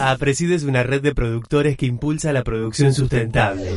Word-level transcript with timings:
APRESID 0.00 0.52
es 0.52 0.62
una 0.64 0.82
red 0.82 1.02
de 1.02 1.14
productores 1.14 1.76
que 1.76 1.84
impulsa 1.84 2.32
la 2.32 2.42
producción 2.42 2.94
sustentable. 2.94 3.70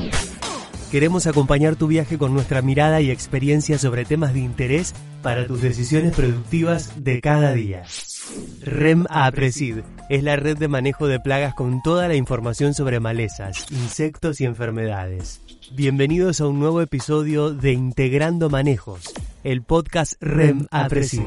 Queremos 0.89 1.27
acompañar 1.27 1.75
tu 1.75 1.87
viaje 1.87 2.17
con 2.17 2.33
nuestra 2.33 2.61
mirada 2.61 3.01
y 3.01 3.11
experiencia 3.11 3.77
sobre 3.77 4.05
temas 4.05 4.33
de 4.33 4.39
interés 4.39 4.93
para 5.21 5.45
tus 5.45 5.61
decisiones 5.61 6.15
productivas 6.15 7.03
de 7.03 7.19
cada 7.19 7.51
día. 7.51 7.83
REM 8.61 9.05
APRESID 9.09 9.79
es 10.09 10.23
la 10.23 10.37
red 10.37 10.57
de 10.57 10.69
manejo 10.69 11.07
de 11.07 11.19
plagas 11.19 11.55
con 11.55 11.81
toda 11.81 12.07
la 12.07 12.15
información 12.15 12.73
sobre 12.73 13.01
malezas, 13.01 13.69
insectos 13.71 14.39
y 14.39 14.45
enfermedades. 14.45 15.41
Bienvenidos 15.73 16.39
a 16.39 16.47
un 16.47 16.57
nuevo 16.57 16.79
episodio 16.81 17.53
de 17.53 17.73
Integrando 17.73 18.49
Manejos, 18.49 19.13
el 19.43 19.61
podcast 19.61 20.13
REM 20.21 20.67
APRESID. 20.71 21.23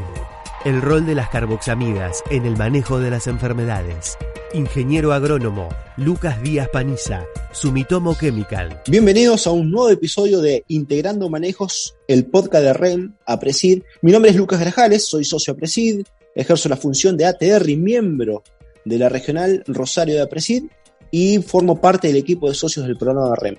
El 0.64 0.82
rol 0.82 1.06
de 1.06 1.14
las 1.14 1.28
carboxamidas 1.28 2.24
en 2.30 2.44
el 2.44 2.56
manejo 2.56 2.98
de 2.98 3.10
las 3.10 3.26
enfermedades. 3.28 4.16
Ingeniero 4.52 5.12
agrónomo 5.12 5.68
Lucas 5.96 6.42
Díaz 6.42 6.68
Paniza, 6.70 7.24
Sumitomo 7.52 8.14
Chemical. 8.14 8.82
Bienvenidos 8.88 9.46
a 9.46 9.52
un 9.52 9.70
nuevo 9.70 9.90
episodio 9.90 10.40
de 10.40 10.64
Integrando 10.66 11.28
Manejos, 11.28 11.96
el 12.08 12.26
podcast 12.26 12.64
de 12.64 12.72
REM 12.72 13.14
APRESID. 13.26 13.82
Mi 14.02 14.10
nombre 14.10 14.30
es 14.32 14.36
Lucas 14.36 14.58
Grajales, 14.58 15.06
soy 15.06 15.24
socio 15.24 15.52
APRESID, 15.52 16.04
ejerzo 16.34 16.68
la 16.68 16.76
función 16.76 17.16
de 17.16 17.26
ATR 17.26 17.68
y 17.68 17.76
miembro 17.76 18.42
de 18.84 18.98
la 18.98 19.08
regional 19.08 19.62
Rosario 19.68 20.16
de 20.16 20.22
APRESID 20.22 20.64
y 21.12 21.38
formo 21.38 21.80
parte 21.80 22.08
del 22.08 22.16
equipo 22.16 22.48
de 22.48 22.54
socios 22.54 22.86
del 22.86 22.96
programa 22.96 23.36
REM. 23.36 23.56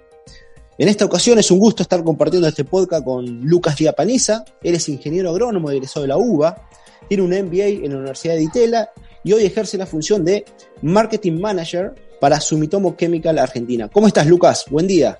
En 0.79 0.89
esta 0.89 1.05
ocasión 1.05 1.39
es 1.39 1.49
un 1.49 1.59
gusto 1.59 1.83
estar 1.83 2.03
compartiendo 2.03 2.47
este 2.47 2.63
podcast 2.63 3.03
con 3.03 3.25
Lucas 3.41 3.77
Díaz 3.77 3.95
Paniza. 3.95 4.43
Él 4.61 4.75
es 4.75 4.89
ingeniero 4.89 5.31
agrónomo 5.31 5.71
egresado 5.71 6.03
de 6.03 6.09
la 6.09 6.17
UBA 6.17 6.67
tiene 7.07 7.23
un 7.23 7.29
MBA 7.29 7.85
en 7.85 7.91
la 7.91 7.97
Universidad 7.97 8.35
de 8.35 8.43
Itela 8.43 8.91
y 9.23 9.33
hoy 9.33 9.45
ejerce 9.45 9.77
la 9.77 9.85
función 9.85 10.23
de 10.23 10.45
Marketing 10.81 11.39
Manager 11.39 11.93
para 12.19 12.39
Sumitomo 12.39 12.95
Chemical 12.95 13.37
Argentina. 13.39 13.89
¿Cómo 13.89 14.07
estás, 14.07 14.27
Lucas? 14.27 14.65
Buen 14.69 14.87
día. 14.87 15.19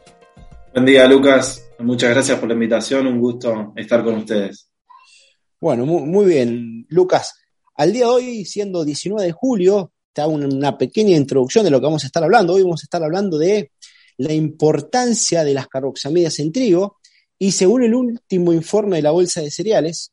Buen 0.74 0.86
día, 0.86 1.08
Lucas. 1.08 1.70
Muchas 1.80 2.12
gracias 2.12 2.40
por 2.40 2.48
la 2.48 2.54
invitación. 2.54 3.08
Un 3.08 3.20
gusto 3.20 3.74
estar 3.76 4.04
con 4.04 4.16
ustedes. 4.16 4.70
Bueno, 5.60 5.86
muy, 5.86 6.26
bien, 6.26 6.86
Lucas. 6.90 7.34
Al 7.76 7.92
día 7.92 8.06
de 8.06 8.12
hoy, 8.12 8.46
siendo 8.46 8.86
19 8.86 9.26
de 9.26 9.32
julio, 9.32 9.92
te 10.14 10.22
hago 10.22 10.34
una 10.34 10.78
pequeña 10.78 11.16
introducción 11.16 11.64
de 11.64 11.72
lo 11.72 11.80
que 11.80 11.86
vamos 11.86 12.04
a 12.04 12.08
estar 12.08 12.24
hablando. 12.24 12.54
Hoy 12.54 12.64
vamos 12.64 12.84
a 12.84 12.86
estar 12.86 13.04
hablando 13.04 13.38
de 13.38 13.72
la 14.18 14.34
importancia 14.34 15.44
de 15.44 15.54
las 15.54 15.68
carboxamidas 15.68 16.40
en 16.40 16.52
trigo 16.52 16.98
y 17.40 17.52
según 17.52 17.84
el 17.84 17.94
último 17.94 18.52
informe 18.52 18.98
de 18.98 19.04
la 19.04 19.12
Bolsa 19.12 19.42
de 19.42 19.52
Cereales, 19.52 20.12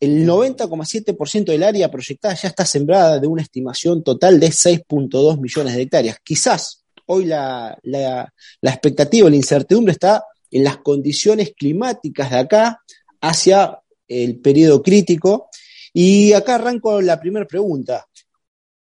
el 0.00 0.26
90,7% 0.26 1.44
del 1.46 1.62
área 1.62 1.90
proyectada 1.90 2.34
ya 2.34 2.48
está 2.48 2.64
sembrada 2.64 3.18
de 3.18 3.26
una 3.26 3.42
estimación 3.42 4.02
total 4.02 4.38
de 4.38 4.48
6.2 4.48 5.40
millones 5.40 5.74
de 5.74 5.82
hectáreas. 5.82 6.18
Quizás 6.22 6.84
hoy 7.06 7.24
la, 7.24 7.76
la, 7.82 8.32
la 8.60 8.70
expectativa, 8.70 9.28
la 9.28 9.36
incertidumbre 9.36 9.92
está 9.92 10.24
en 10.50 10.64
las 10.64 10.78
condiciones 10.78 11.52
climáticas 11.56 12.30
de 12.30 12.38
acá 12.38 12.82
hacia 13.20 13.80
el 14.06 14.38
periodo 14.40 14.82
crítico. 14.82 15.48
Y 15.92 16.32
acá 16.32 16.56
arranco 16.56 17.00
la 17.00 17.18
primera 17.18 17.46
pregunta. 17.46 18.06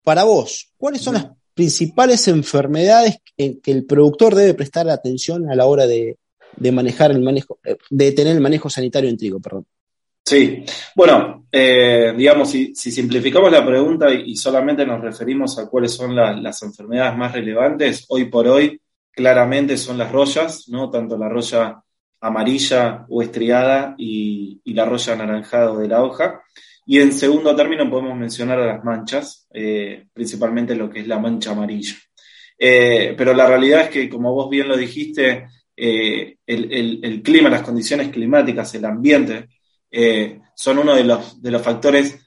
Para 0.03 0.23
vos, 0.23 0.71
¿cuáles 0.77 1.01
son 1.01 1.15
las 1.15 1.27
principales 1.53 2.27
enfermedades 2.27 3.17
en 3.37 3.59
que 3.59 3.71
el 3.71 3.85
productor 3.85 4.35
debe 4.35 4.53
prestar 4.53 4.89
atención 4.89 5.49
a 5.51 5.55
la 5.55 5.65
hora 5.65 5.85
de, 5.85 6.17
de 6.55 6.71
manejar 6.71 7.11
el 7.11 7.21
manejo, 7.21 7.59
eh, 7.65 7.75
de 7.89 8.11
tener 8.13 8.35
el 8.35 8.41
manejo 8.41 8.69
sanitario 8.69 9.09
en 9.09 9.17
trigo, 9.17 9.39
perdón? 9.39 9.65
Sí, 10.23 10.64
bueno, 10.95 11.41
eh, 11.52 12.14
digamos, 12.16 12.50
si, 12.50 12.73
simplificamos 12.75 13.52
la 13.52 13.66
pregunta 13.66 14.09
y, 14.11 14.36
solamente 14.36 14.86
nos 14.86 15.02
referimos 15.02 15.58
a 15.59 15.67
cuáles 15.67 15.94
son 15.94 16.16
las 16.16 16.61
enfermedades 16.63 17.17
más 17.17 17.33
relevantes, 17.33 18.05
hoy 18.09 18.25
por 18.25 18.47
hoy 18.47 18.80
claramente 19.11 19.78
son 19.78 19.97
las 19.97 20.11
rollas, 20.11 20.69
¿no? 20.69 20.89
Tanto 20.89 21.17
la 21.17 21.28
roya 21.28 21.81
amarilla 22.22 23.06
o 23.09 23.22
estriada 23.22 23.95
y, 23.97 24.62
la 24.73 24.85
roya 24.85 25.13
anaranjada 25.13 25.75
de 25.78 25.88
la 25.88 26.03
hoja. 26.03 26.41
Y 26.85 27.00
en 27.00 27.12
segundo 27.12 27.56
término 27.56 27.90
podemos 27.90 28.18
mencionar 28.18 28.59
a 28.59 28.68
las 28.68 28.84
manchas, 28.84 29.47
eh, 29.53 30.06
principalmente 30.13 30.75
lo 30.75 30.90
que 30.90 31.01
es 31.01 31.07
la 31.07 31.19
mancha 31.19 31.51
amarilla. 31.51 31.95
Eh, 32.57 33.16
pero 33.18 33.34
la 33.34 33.47
realidad 33.47 33.81
es 33.84 33.90
que, 33.90 34.09
como 34.09 34.34
vos 34.34 34.50
bien 34.50 34.68
lo 34.68 34.78
dijiste, 34.78 35.47
el, 35.75 36.38
el 36.45 37.22
clima, 37.24 37.50
las 37.50 37.63
condiciones 37.63 38.09
climáticas, 38.09 38.75
el 38.75 38.85
ambiente, 38.85 39.47
eh, 39.91 40.41
son 40.56 40.79
uno 40.79 40.96
de 40.96 41.03
los, 41.03 41.41
de 41.41 41.52
los 41.52 41.62
factores 41.62 42.18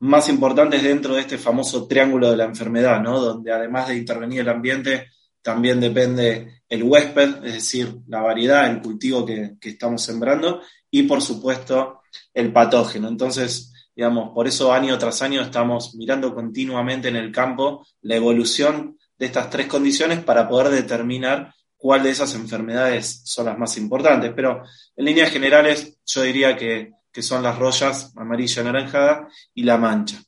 más 0.00 0.28
importantes 0.28 0.82
dentro 0.82 1.14
de 1.14 1.22
este 1.22 1.38
famoso 1.38 1.86
triángulo 1.86 2.30
de 2.30 2.36
la 2.36 2.44
enfermedad, 2.44 3.00
¿no? 3.00 3.20
Donde 3.20 3.52
además 3.52 3.88
de 3.88 3.96
intervenir 3.96 4.40
el 4.40 4.48
ambiente, 4.48 5.08
también 5.42 5.80
depende 5.80 6.62
el 6.68 6.82
huésped, 6.82 7.44
es 7.44 7.54
decir, 7.54 7.98
la 8.08 8.20
variedad, 8.20 8.68
el 8.70 8.82
cultivo 8.82 9.24
que, 9.24 9.56
estamos 9.62 10.02
sembrando 10.02 10.60
y 10.90 11.04
por 11.04 11.22
supuesto 11.22 12.00
el 12.34 12.52
patógeno. 12.52 13.08
Entonces, 13.08 13.72
digamos, 13.94 14.30
por 14.34 14.48
eso 14.48 14.72
año 14.72 14.98
tras 14.98 15.22
año 15.22 15.42
estamos 15.42 15.94
mirando 15.94 16.34
continuamente 16.34 17.08
en 17.08 17.16
el 17.16 17.30
campo 17.30 17.86
la 18.02 18.16
evolución 18.16 18.98
de 19.16 19.26
estas 19.26 19.48
tres 19.48 19.66
condiciones 19.66 20.22
para 20.22 20.48
poder 20.48 20.70
determinar 20.70 21.54
cuál 21.86 22.02
de 22.02 22.10
esas 22.10 22.34
enfermedades 22.34 23.20
son 23.22 23.46
las 23.46 23.56
más 23.56 23.78
importantes. 23.78 24.32
Pero 24.34 24.64
en 24.96 25.04
líneas 25.04 25.30
generales 25.30 25.98
yo 26.04 26.22
diría 26.22 26.56
que, 26.56 26.90
son 27.20 27.44
las 27.44 27.56
rollas 27.58 28.12
amarilla 28.16 28.60
anaranjada 28.60 29.28
y 29.54 29.62
la 29.62 29.78
mancha, 29.78 30.20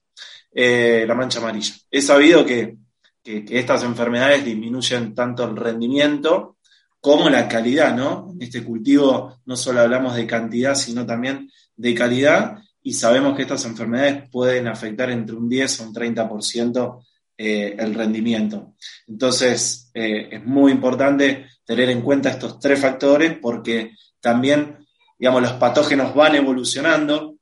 eh, 0.53 1.05
la 1.07 1.15
mancha 1.17 1.41
amarilla. 1.41 1.75
He 1.91 2.01
sabido 2.01 2.47
que, 2.47 2.77
estas 3.25 3.83
enfermedades 3.83 4.45
disminuyen 4.45 5.15
tanto 5.15 5.45
el 5.45 5.57
rendimiento 5.57 6.57
como 7.01 7.29
la 7.29 7.47
calidad, 7.47 7.95
¿no? 7.95 8.31
En 8.33 8.41
este 8.41 8.65
cultivo 8.65 9.41
no 9.45 9.57
solo 9.57 9.81
hablamos 9.81 10.15
de 10.15 10.27
cantidad, 10.27 10.75
sino 10.77 11.05
también 11.05 11.51
de 11.77 11.95
calidad 11.95 12.63
y 12.83 12.95
sabemos 12.95 13.37
que 13.37 13.43
estas 13.43 13.67
enfermedades 13.67 14.31
pueden 14.31 14.69
afectar 14.69 15.11
entre 15.11 15.37
un 15.37 15.47
10 15.47 15.81
o 15.81 15.89
un 15.89 15.95
30% 15.95 17.05
eh, 17.41 17.76
el 17.78 17.94
rendimiento. 17.94 18.75
Entonces, 19.06 19.93
eh, 19.94 20.28
es 20.32 20.44
muy 20.44 20.72
importante 20.72 21.47
tener 21.65 21.88
en 21.88 22.03
cuenta 22.03 22.31
estos 22.31 22.59
tres 22.59 22.81
factores 22.81 23.38
porque 23.41 23.93
también, 24.21 24.84
digamos, 25.16 25.43
los 25.43 25.53
patógenos 25.53 26.12
van 26.16 26.34
evolucionando, 26.34 27.37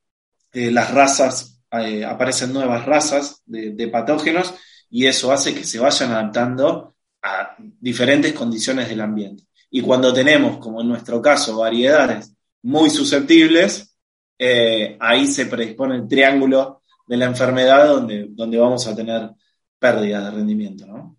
eh, 0.52 0.70
las 0.70 0.92
razas, 0.92 1.62
aparecen 2.06 2.52
nuevas 2.52 2.84
razas 2.84 3.42
de, 3.46 3.88
patógenos 3.88 4.52
y 4.90 5.06
eso 5.06 5.32
hace 5.32 5.54
que 5.54 5.64
se 5.64 5.78
vayan 5.78 6.10
adaptando 6.10 6.94
a 7.22 7.56
diferentes 7.58 8.34
condiciones 8.34 8.90
del 8.90 9.00
ambiente. 9.00 9.44
Y 9.70 9.80
cuando 9.80 10.12
tenemos, 10.12 10.58
como 10.58 10.82
en 10.82 10.88
nuestro 10.88 11.22
caso, 11.22 11.56
variedades 11.56 12.34
muy 12.62 12.90
susceptibles, 12.90 13.96
ahí 15.00 15.26
se 15.26 15.46
predispone 15.46 15.96
el 15.96 16.06
triángulo 16.06 16.82
de 17.06 17.16
la 17.16 17.24
enfermedad 17.24 17.86
donde, 17.88 18.26
donde 18.28 18.58
vamos 18.58 18.86
a 18.86 18.94
tener 18.94 19.30
pérdida 19.78 20.24
de 20.24 20.30
rendimiento, 20.30 20.86
¿no? 20.86 21.16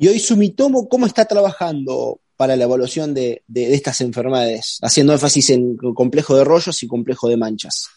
Y 0.00 0.06
hoy 0.06 0.20
Sumitomo, 0.20 0.88
¿cómo 0.88 1.06
está 1.06 1.24
trabajando 1.24 2.20
para 2.36 2.54
la 2.54 2.64
evaluación 2.64 3.14
de, 3.14 3.42
estas 3.52 4.00
enfermedades? 4.00 4.78
Haciendo 4.80 5.12
énfasis 5.12 5.50
en 5.50 5.76
complejo 5.76 6.36
de 6.36 6.44
rollos 6.44 6.82
y 6.84 6.86
complejo 6.86 7.28
de 7.28 7.36
manchas. 7.36 7.88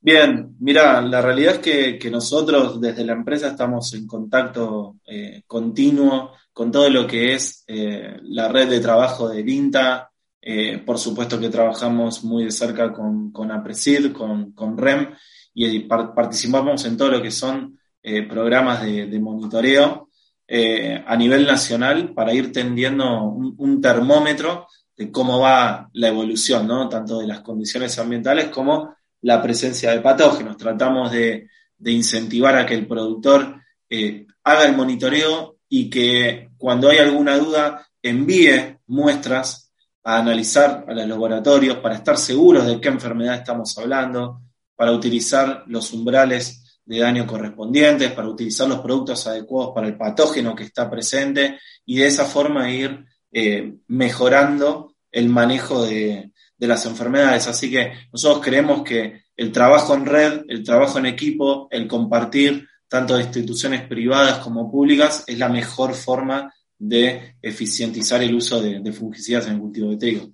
Bien, 0.00 0.56
mira, 0.58 1.02
la 1.02 1.20
realidad 1.20 1.60
es 1.62 1.98
que, 1.98 2.10
nosotros 2.10 2.80
desde 2.80 3.04
la 3.04 3.12
empresa 3.12 3.48
estamos 3.48 3.92
en 3.92 4.06
contacto 4.06 4.96
eh, 5.06 5.42
continuo 5.46 6.32
con 6.52 6.72
todo 6.72 6.88
lo 6.88 7.06
que 7.06 7.34
es 7.34 7.62
eh, 7.66 8.16
la 8.22 8.48
red 8.48 8.70
de 8.70 8.80
trabajo 8.80 9.28
de 9.28 9.40
INTA. 9.42 10.10
Eh, 10.40 10.78
por 10.78 10.98
supuesto 10.98 11.38
que 11.38 11.50
trabajamos 11.50 12.24
muy 12.24 12.44
de 12.44 12.50
cerca 12.50 12.90
con, 12.92 13.30
con 13.30 13.52
APRESID, 13.52 14.12
con, 14.12 14.52
con 14.52 14.76
REM, 14.78 15.14
y 15.54 15.80
participamos 15.80 16.84
en 16.86 16.96
todo 16.96 17.10
lo 17.10 17.22
que 17.22 17.30
son 17.30 17.78
eh, 18.02 18.22
programas 18.24 18.82
de, 18.82 19.20
monitoreo 19.20 20.08
eh, 20.48 21.04
a 21.06 21.16
nivel 21.16 21.46
nacional 21.46 22.12
para 22.12 22.34
ir 22.34 22.52
tendiendo 22.52 23.22
un, 23.22 23.80
termómetro 23.80 24.66
de 24.96 25.10
cómo 25.12 25.38
va 25.38 25.88
la 25.92 26.08
evolución, 26.08 26.66
¿no? 26.66 26.88
tanto 26.88 27.20
de 27.20 27.28
las 27.28 27.40
condiciones 27.40 27.96
ambientales 28.00 28.48
como 28.48 28.96
la 29.20 29.40
presencia 29.40 29.92
de 29.92 30.00
patógenos. 30.00 30.56
Tratamos 30.56 31.12
de, 31.12 31.48
incentivar 31.84 32.56
a 32.56 32.66
que 32.66 32.74
el 32.74 32.86
productor 32.86 33.60
eh, 33.88 34.26
haga 34.44 34.64
el 34.64 34.76
monitoreo 34.76 35.58
y 35.68 35.88
que 35.88 36.50
cuando 36.56 36.88
hay 36.88 36.98
alguna 36.98 37.36
duda 37.38 37.86
envíe 38.02 38.78
muestras 38.86 39.72
a 40.04 40.18
analizar 40.18 40.84
a 40.88 40.92
los 40.92 41.06
laboratorios 41.06 41.76
para 41.78 41.96
estar 41.96 42.16
seguros 42.18 42.66
de 42.66 42.80
qué 42.80 42.88
enfermedad 42.88 43.36
estamos 43.36 43.76
hablando, 43.78 44.40
para 44.76 44.92
utilizar 44.92 45.64
los 45.66 45.92
umbrales 45.92 46.61
de 46.84 46.98
daño 46.98 47.26
correspondientes, 47.26 48.12
para 48.12 48.28
utilizar 48.28 48.68
los 48.68 48.80
productos 48.80 49.26
adecuados 49.26 49.72
para 49.74 49.86
el 49.86 49.96
patógeno 49.96 50.54
que 50.54 50.64
está 50.64 50.90
presente 50.90 51.58
y 51.86 51.98
de 51.98 52.06
esa 52.06 52.24
forma 52.24 52.70
ir 52.70 53.04
eh, 53.30 53.74
mejorando 53.88 54.94
el 55.10 55.28
manejo 55.28 55.84
de, 55.84 56.30
las 56.58 56.86
enfermedades. 56.86 57.48
Así 57.48 57.70
que 57.70 57.92
nosotros 58.12 58.44
creemos 58.44 58.82
que 58.84 59.24
el 59.36 59.50
trabajo 59.50 59.94
en 59.94 60.06
red, 60.06 60.42
el 60.48 60.62
trabajo 60.62 60.98
en 60.98 61.06
equipo, 61.06 61.66
el 61.72 61.88
compartir 61.88 62.68
tanto 62.86 63.16
de 63.16 63.24
instituciones 63.24 63.82
privadas 63.88 64.38
como 64.38 64.70
públicas, 64.70 65.24
es 65.26 65.38
la 65.38 65.48
mejor 65.48 65.94
forma 65.94 66.54
de 66.78 67.36
eficientizar 67.42 68.22
el 68.22 68.34
uso 68.34 68.60
de, 68.60 68.92
fungicidas 68.92 69.46
en 69.46 69.54
el 69.54 69.60
cultivo 69.60 69.90
de 69.90 69.96
trigo. 69.96 70.30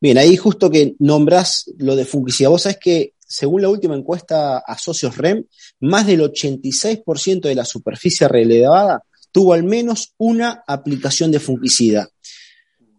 Bien, 0.00 0.18
ahí 0.18 0.36
justo 0.36 0.70
que 0.70 0.94
nombras 0.98 1.64
lo 1.78 1.96
de 1.96 2.04
fungicida, 2.04 2.50
vos 2.50 2.62
sabés 2.62 2.78
que 2.78 3.13
según 3.34 3.62
la 3.62 3.68
última 3.68 3.96
encuesta 3.96 4.58
a 4.58 4.78
socios 4.78 5.16
REM, 5.16 5.44
más 5.80 6.06
del 6.06 6.20
86% 6.20 7.40
de 7.40 7.54
la 7.56 7.64
superficie 7.64 8.28
relevada 8.28 9.02
tuvo 9.32 9.54
al 9.54 9.64
menos 9.64 10.14
una 10.18 10.62
aplicación 10.64 11.32
de 11.32 11.40
fungicida. 11.40 12.08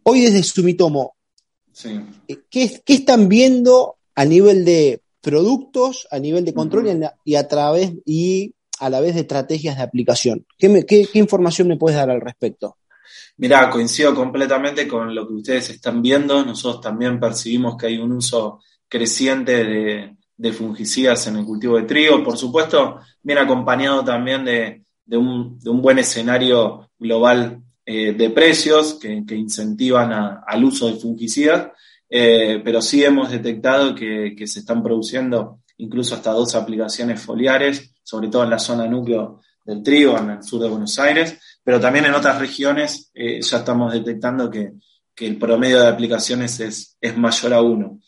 Hoy 0.04 0.20
desde 0.20 0.44
Sumitomo, 0.44 1.16
eh, 1.86 2.40
¿qué, 2.50 2.82
están 2.86 3.30
viendo 3.30 3.96
a 4.14 4.26
nivel 4.26 4.66
de 4.66 5.02
productos, 5.22 6.06
a 6.12 6.20
nivel 6.20 6.44
de 6.44 6.54
control 6.54 7.02
y, 7.24 7.36
a, 7.36 7.48
través 7.48 7.94
y 8.06 8.54
a 8.82 8.90
la 8.90 9.00
vez 9.00 9.16
de 9.16 9.22
estrategias 9.22 9.78
de 9.78 9.84
aplicación? 9.84 10.46
¿Qué, 10.58 11.08
información 11.14 11.70
me 11.70 11.78
puedes 11.78 11.98
dar 11.98 12.10
al 12.10 12.20
respecto? 12.20 12.76
Mirá, 13.38 13.70
coincido 13.70 14.14
completamente 14.14 14.86
con 14.86 15.16
lo 15.16 15.26
que 15.26 15.34
ustedes 15.36 15.70
están 15.70 16.02
viendo. 16.02 16.44
Nosotros 16.44 16.82
también 16.82 17.22
percibimos 17.22 17.78
que 17.78 17.88
hay 17.88 17.98
un 17.98 18.12
uso 18.12 18.60
creciente 18.90 19.64
de, 19.64 20.16
fungicidas 20.54 21.28
en 21.28 21.38
el 21.38 21.46
cultivo 21.46 21.78
de 21.78 21.84
trigo. 21.84 22.24
Por 22.24 22.38
supuesto, 22.38 23.00
viene 23.22 23.42
acompañado 23.42 24.04
también 24.04 24.46
de, 24.46 24.84
un, 25.18 25.60
buen 25.82 26.00
escenario 26.00 26.90
global 26.98 27.62
eh, 27.86 28.14
de 28.14 28.30
precios 28.30 28.96
que, 28.96 29.24
incentivan 29.36 30.12
al 30.46 30.64
uso 30.64 30.88
de 30.88 31.00
fungicidas, 31.00 31.70
eh, 32.10 32.62
pero 32.64 32.82
sí 32.82 33.04
hemos 33.04 33.32
detectado 33.32 33.96
que, 33.96 34.36
se 34.46 34.60
están 34.60 34.84
produciendo 34.84 35.60
incluso 35.78 36.16
hasta 36.16 36.32
dos 36.32 36.56
aplicaciones 36.56 37.22
foliares, 37.22 37.94
sobre 38.04 38.30
todo 38.30 38.44
en 38.44 38.50
la 38.50 38.60
zona 38.60 38.88
núcleo 38.88 39.42
del 39.66 39.84
trigo, 39.84 40.18
en 40.18 40.30
el 40.30 40.44
sur 40.44 40.62
de 40.62 40.70
Buenos 40.70 40.98
Aires, 41.00 41.40
pero 41.64 41.80
también 41.80 42.06
en 42.06 42.14
otras 42.14 42.40
regiones 42.40 43.12
eh, 43.14 43.42
ya 43.42 43.58
estamos 43.58 43.94
detectando 43.94 44.50
que, 44.50 44.74
el 45.18 45.38
promedio 45.38 45.80
de 45.80 45.88
aplicaciones 45.88 46.60
es, 46.60 46.98
es 47.00 47.18
mayor 47.18 47.54
a 47.54 47.62
uno. 47.62 48.02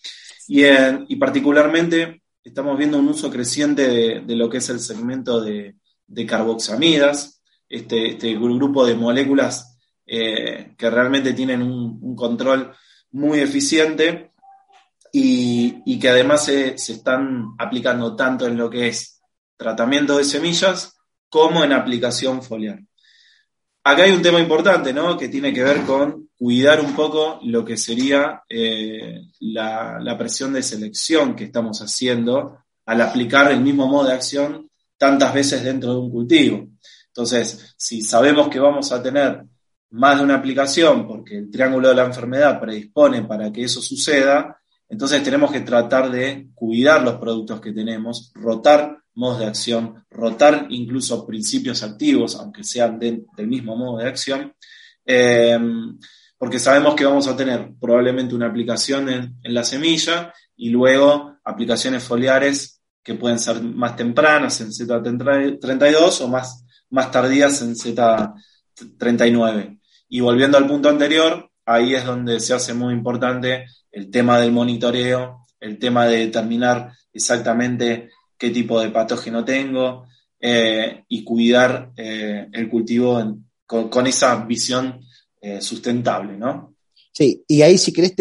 Y, 0.48 1.16
particularmente 1.18 2.24
estamos 2.44 2.78
viendo 2.78 2.98
un 2.98 3.10
uso 3.10 3.30
creciente 3.30 4.22
de, 4.22 4.36
lo 4.36 4.50
que 4.50 4.58
es 4.58 4.70
el 4.70 4.80
segmento 4.80 5.42
de, 5.42 5.76
carboxamidas, 6.26 7.42
este, 7.68 8.12
este, 8.12 8.34
grupo 8.36 8.86
de 8.86 8.96
moléculas 8.96 9.78
eh, 10.06 10.74
que 10.78 10.90
realmente 10.90 11.34
tienen 11.34 11.62
un, 11.62 12.16
control 12.16 12.74
muy 13.12 13.42
eficiente 13.42 14.32
y, 15.12 16.00
que 16.00 16.10
además 16.10 16.46
se, 16.46 16.76
están 16.76 17.56
aplicando 17.58 18.16
tanto 18.16 18.48
en 18.48 18.58
lo 18.58 18.70
que 18.70 18.88
es 18.88 19.22
tratamiento 19.58 20.18
de 20.18 20.24
semillas 20.24 20.96
como 21.30 21.64
en 21.64 21.74
aplicación 21.74 22.42
foliar. 22.42 22.80
Acá 23.90 24.04
hay 24.04 24.12
un 24.12 24.22
tema 24.22 24.42
importante, 24.42 24.92
¿no? 24.92 25.18
Que 25.18 25.30
tiene 25.30 25.54
que 25.54 25.64
ver 25.64 25.84
con 25.84 26.28
cuidar 26.38 26.82
un 26.82 26.94
poco 26.94 27.40
lo 27.44 27.64
que 27.64 27.78
sería 27.78 28.44
eh, 28.50 29.22
la, 29.40 30.18
presión 30.18 30.52
de 30.52 30.62
selección 30.62 31.38
que 31.38 31.46
estamos 31.46 31.82
haciendo 31.82 32.58
al 32.86 33.00
aplicar 33.00 33.50
el 33.50 33.62
mismo 33.62 33.88
modo 33.88 34.10
de 34.10 34.14
acción 34.14 34.70
tantas 34.98 35.34
veces 35.34 35.64
dentro 35.64 35.94
de 35.94 36.00
un 36.00 36.12
cultivo. 36.12 36.68
Entonces, 37.08 37.76
si 37.78 38.02
sabemos 38.02 38.50
que 38.50 38.60
vamos 38.60 38.92
a 38.92 39.02
tener 39.02 39.46
más 39.92 40.18
de 40.18 40.24
una 40.26 40.36
aplicación 40.36 41.08
porque 41.08 41.38
el 41.38 41.50
triángulo 41.50 41.88
de 41.88 41.96
la 41.96 42.08
enfermedad 42.08 42.60
predispone 42.60 43.24
para 43.24 43.54
que 43.54 43.64
eso 43.64 43.82
suceda, 43.82 44.57
entonces 44.90 45.24
tenemos 45.24 45.52
que 45.52 45.62
tratar 45.62 46.12
de 46.12 46.50
cuidar 46.54 47.02
los 47.04 47.16
productos 47.16 47.60
que 47.60 47.74
tenemos, 47.74 48.32
rotar 48.36 49.00
modos 49.16 49.40
de 49.40 49.48
acción, 49.48 50.06
rotar 50.10 50.68
incluso 50.70 51.26
principios 51.26 51.82
activos, 51.84 52.36
aunque 52.36 52.64
sean 52.64 53.00
del 53.00 53.26
mismo 53.48 53.76
modo 53.76 53.98
de 53.98 54.08
acción, 54.08 54.54
eh, 55.06 55.60
porque 56.38 56.60
sabemos 56.60 56.94
que 56.96 57.06
vamos 57.06 57.28
a 57.28 57.36
tener 57.36 57.74
probablemente 57.80 58.36
una 58.36 58.48
aplicación 58.48 59.10
en, 59.10 59.36
la 59.44 59.64
semilla 59.64 60.32
y 60.56 60.70
luego 60.70 61.38
aplicaciones 61.44 62.04
foliares 62.04 62.80
que 63.04 63.16
pueden 63.16 63.40
ser 63.40 63.64
más 63.64 63.96
tempranas 63.96 64.62
en 64.62 64.68
Z32 64.68 66.22
o 66.22 66.28
más, 66.28 66.64
más 66.92 67.10
tardías 67.10 67.64
en 67.64 67.74
Z39. 67.76 69.80
Y 70.10 70.20
volviendo 70.20 70.60
al 70.60 70.68
punto 70.68 70.90
anterior, 70.90 71.50
ahí 71.66 71.96
es 71.96 72.06
donde 72.06 72.40
se 72.40 72.54
hace 72.54 72.76
muy 72.76 72.94
importante 72.94 73.66
el 73.98 74.12
tema 74.12 74.40
del 74.40 74.52
monitoreo, 74.52 75.48
el 75.60 75.80
tema 75.80 76.06
de 76.06 76.18
determinar 76.18 76.94
exactamente 77.12 78.10
qué 78.38 78.52
tipo 78.52 78.80
de 78.80 78.92
patógeno 78.92 79.44
tengo 79.44 80.06
eh, 80.40 81.04
y 81.08 81.24
cuidar 81.24 81.94
eh, 81.98 82.48
el 82.54 82.70
cultivo 82.70 83.40
con, 83.66 84.06
esa 84.06 84.36
visión 84.46 85.00
eh, 85.42 85.60
sustentable, 85.62 86.38
¿no? 86.38 86.76
Sí, 87.12 87.44
y 87.48 87.64
ahí 87.64 87.80
si 87.80 87.92
querés, 87.92 88.14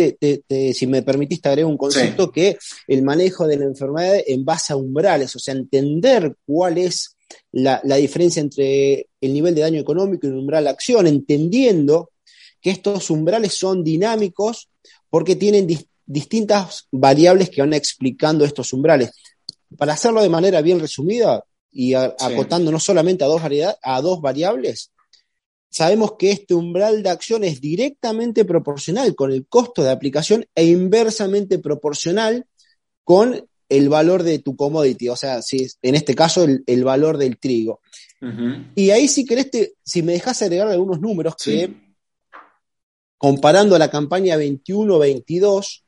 si 0.75 0.87
me 0.87 1.03
permitiste, 1.03 1.51
agrego 1.51 1.69
un 1.69 1.77
concepto 1.77 2.33
que 2.33 2.57
el 2.89 3.03
manejo 3.03 3.47
de 3.47 3.59
la 3.59 3.67
enfermedad 3.67 4.17
en 4.27 4.47
base 4.47 4.73
a 4.73 4.77
umbrales, 4.77 5.37
o 5.37 5.39
sea, 5.39 5.53
entender 5.53 6.35
cuál 6.47 6.79
es 6.79 7.15
la, 7.53 7.83
diferencia 7.99 8.41
entre 8.41 9.11
el 9.21 9.35
nivel 9.35 9.55
de 9.55 9.61
daño 9.61 9.79
económico 9.79 10.27
y 10.27 10.31
el 10.31 10.39
umbral 10.39 10.65
de 10.65 10.71
acción, 10.71 11.07
entendiendo 11.07 12.13
que 12.63 12.71
estos 12.71 13.11
umbrales 13.11 13.53
son 13.53 13.85
dinámicos 13.85 14.71
porque 15.11 15.37
tienen 15.37 15.67
distintas 16.07 16.87
variables 16.91 17.51
que 17.51 17.61
van 17.61 17.73
explicando 17.73 18.45
estos 18.45 18.73
umbrales. 18.73 19.11
Para 19.77 19.95
hacerlo 19.95 20.23
de 20.23 20.29
manera 20.29 20.61
bien 20.63 20.81
resumida 20.81 21.45
y 21.71 21.95
acotando 21.95 22.71
no 22.71 22.81
solamente 22.81 23.25
a 23.25 23.27
dos, 23.27 23.43
a 23.83 24.01
dos 24.01 24.21
variables, 24.21 24.93
sabemos 25.69 26.15
que 26.19 26.31
este 26.31 26.55
umbral 26.55 27.03
de 27.03 27.11
acción 27.11 27.45
es 27.45 27.61
directamente 27.61 28.45
proporcional 28.45 29.15
con 29.15 29.33
el 29.33 29.47
costo 29.47 29.83
de 29.83 29.91
aplicación 29.91 30.47
e 30.55 30.65
inversamente 30.65 31.59
proporcional 31.59 32.47
con 33.05 33.47
el 33.69 33.89
valor 33.89 34.23
de 34.23 34.39
tu 34.39 34.57
commodity, 34.57 35.09
o 35.09 35.17
sea, 35.17 35.43
si 35.43 35.67
en 35.83 35.95
este 35.97 36.15
caso 36.15 36.47
el, 36.67 36.85
valor 36.85 37.19
del 37.19 37.39
trigo. 37.39 37.81
Y 38.75 38.91
ahí 38.91 39.07
si 39.09 39.25
querés, 39.25 39.51
si 39.85 40.03
me 40.03 40.13
dejas 40.13 40.41
agregar 40.43 40.69
algunos 40.69 41.01
números 41.01 41.35
que 41.37 41.75
comparando 43.19 43.79
la 43.79 43.91
campaña 43.91 44.37
21-22, 44.37 45.83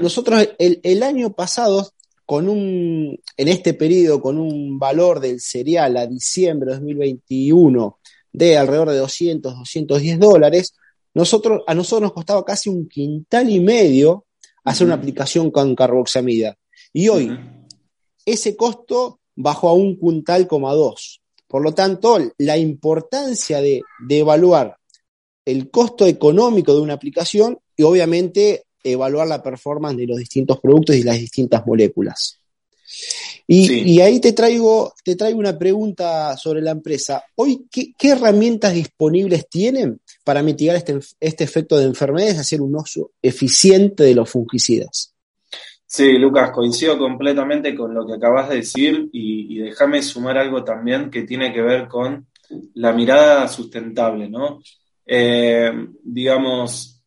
nosotros 0.00 0.48
el, 0.58 0.80
el, 0.82 1.02
año 1.04 1.32
pasado 1.32 1.92
con 2.26 2.48
un, 2.48 3.16
en 3.36 3.48
este 3.48 3.72
periodo, 3.72 4.20
con 4.20 4.36
un 4.36 4.80
valor 4.80 5.20
del 5.20 5.40
cereal 5.40 5.96
a 5.96 6.08
diciembre 6.08 6.70
de 6.70 6.76
2021 6.76 7.98
de 8.32 8.56
alrededor 8.56 8.90
de 8.90 8.98
200, 8.98 9.58
210 9.58 10.18
dólares, 10.18 10.74
nosotros, 11.14 11.62
a 11.66 11.74
nosotros 11.74 12.02
nos 12.02 12.12
costaba 12.12 12.44
casi 12.44 12.68
un 12.68 12.88
quintal 12.88 13.50
y 13.50 13.60
medio 13.60 14.26
hacer 14.64 14.86
una 14.86 14.96
aplicación 14.96 15.50
con 15.50 15.74
carboxamida. 15.74 16.56
Y 16.92 17.08
hoy, 17.08 17.36
ese 18.24 18.56
costo 18.56 19.20
bajó 19.34 19.68
a 19.68 19.74
un 19.74 19.98
quintal 19.98 20.46
coma 20.46 20.72
dos. 20.72 21.20
Por 21.46 21.62
lo 21.62 21.74
tanto, 21.74 22.18
la 22.38 22.56
importancia 22.56 23.60
de, 23.60 23.82
de 24.06 24.18
evaluar 24.18 24.76
el 25.44 25.70
costo 25.70 26.06
económico 26.06 26.74
de 26.74 26.80
una 26.80 26.94
aplicación 26.94 27.58
y 27.76 27.82
obviamente 27.82 28.64
evaluar 28.82 29.28
la 29.28 29.42
performance 29.42 29.96
de 29.96 30.06
los 30.06 30.18
distintos 30.18 30.60
productos 30.60 30.96
y 30.96 31.02
las 31.02 31.18
distintas 31.18 31.66
moléculas. 31.66 32.40
Y, 33.46 34.00
ahí 34.00 34.20
te 34.20 34.32
traigo, 34.32 34.94
te 35.04 35.16
traigo 35.16 35.38
una 35.38 35.58
pregunta 35.58 36.36
sobre 36.36 36.60
la 36.60 36.70
empresa. 36.70 37.24
Hoy, 37.34 37.66
¿qué, 37.70 37.94
herramientas 38.08 38.74
disponibles 38.74 39.48
tienen 39.48 40.00
para 40.24 40.42
mitigar 40.42 40.76
este, 40.76 41.00
este, 41.18 41.44
efecto 41.44 41.76
de 41.76 41.86
enfermedades, 41.86 42.38
hacer 42.38 42.60
un 42.60 42.76
uso 42.76 43.10
eficiente 43.20 44.04
de 44.04 44.14
los 44.14 44.30
fungicidas? 44.30 45.14
Sí, 45.84 46.12
Lucas, 46.12 46.52
coincido 46.52 46.96
completamente 46.96 47.74
con 47.74 47.92
lo 47.92 48.06
que 48.06 48.14
acabas 48.14 48.48
de 48.48 48.56
decir 48.56 49.08
y, 49.12 49.58
déjame 49.58 50.00
sumar 50.02 50.38
algo 50.38 50.62
también 50.62 51.10
que 51.10 51.22
tiene 51.22 51.52
que 51.52 51.62
ver 51.62 51.88
con 51.88 52.28
la 52.74 52.92
mirada 52.92 53.48
sustentable, 53.48 54.28
¿no? 54.28 54.60
Eh, 55.06 55.72
digamos, 56.02 57.02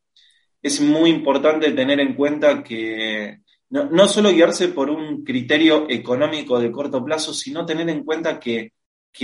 es 0.62 0.82
muy 0.82 1.10
importante 1.10 1.72
tener 1.72 2.00
en 2.00 2.16
cuenta 2.16 2.64
que 2.64 3.40
no, 3.70 4.08
solo 4.08 4.32
guiarse 4.32 4.68
por 4.68 4.90
un 4.90 5.24
criterio 5.24 5.88
económico 5.90 6.60
de 6.60 6.72
corto 6.72 7.04
plazo, 7.04 7.34
sino 7.34 7.66
tener 7.66 7.90
en 7.90 8.04
cuenta 8.04 8.40
que, 8.40 8.72